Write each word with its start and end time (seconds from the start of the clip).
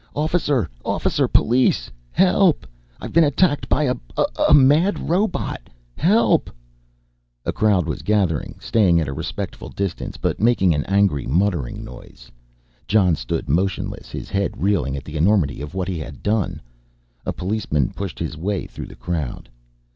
"Officer, 0.15 0.67
officer, 0.83 1.27
police... 1.27 1.91
HELP! 2.11 2.65
I've 2.99 3.13
been 3.13 3.23
attacked 3.23 3.67
a 3.71 3.97
mad 4.51 4.97
robot... 5.07 5.69
HELP!" 5.95 6.49
A 7.45 7.53
crowd 7.53 7.85
was 7.85 8.01
gathering 8.01 8.55
staying 8.59 8.99
at 8.99 9.07
a 9.07 9.13
respectful 9.13 9.69
distance 9.69 10.17
but 10.17 10.39
making 10.39 10.73
an 10.73 10.83
angry 10.85 11.27
muttering 11.27 11.83
noise. 11.83 12.31
Jon 12.87 13.15
stood 13.15 13.47
motionless, 13.47 14.09
his 14.09 14.31
head 14.31 14.55
reeling 14.59 14.97
at 14.97 15.03
the 15.03 15.17
enormity 15.17 15.61
of 15.61 15.75
what 15.75 15.87
he 15.87 15.99
had 15.99 16.23
done. 16.23 16.63
A 17.23 17.31
policeman 17.31 17.91
pushed 17.95 18.17
his 18.17 18.35
way 18.35 18.65
through 18.65 18.87
the 18.87 18.95
crowd. 18.95 19.49